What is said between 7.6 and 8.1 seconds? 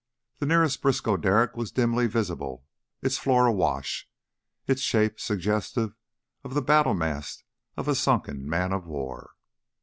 of a